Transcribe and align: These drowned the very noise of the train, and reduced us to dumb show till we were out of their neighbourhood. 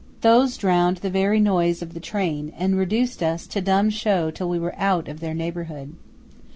These 0.21 0.57
drowned 0.57 0.97
the 0.97 1.11
very 1.11 1.39
noise 1.39 1.83
of 1.83 1.93
the 1.93 1.99
train, 1.99 2.51
and 2.57 2.75
reduced 2.75 3.21
us 3.21 3.45
to 3.45 3.61
dumb 3.61 3.91
show 3.91 4.31
till 4.31 4.49
we 4.49 4.57
were 4.57 4.73
out 4.79 5.07
of 5.07 5.19
their 5.19 5.35
neighbourhood. 5.35 5.93